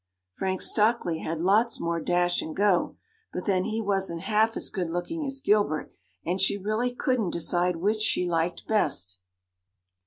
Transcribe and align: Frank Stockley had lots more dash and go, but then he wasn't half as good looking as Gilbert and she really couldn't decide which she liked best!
Frank 0.31 0.63
Stockley 0.63 1.19
had 1.19 1.41
lots 1.41 1.79
more 1.79 2.01
dash 2.01 2.41
and 2.41 2.55
go, 2.55 2.95
but 3.31 3.45
then 3.45 3.65
he 3.65 3.79
wasn't 3.79 4.21
half 4.21 4.57
as 4.57 4.71
good 4.71 4.89
looking 4.89 5.27
as 5.27 5.39
Gilbert 5.39 5.93
and 6.25 6.41
she 6.41 6.57
really 6.57 6.91
couldn't 6.91 7.29
decide 7.29 7.75
which 7.75 8.01
she 8.01 8.27
liked 8.27 8.65
best! 8.65 9.19